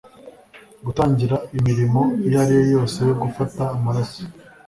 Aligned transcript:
gutangira 0.85 1.35
imirimo 1.57 2.01
iyo 2.27 2.37
ari 2.43 2.57
yose 2.73 2.97
yo 3.09 3.15
gufata 3.21 3.61
amaraso 3.75 4.21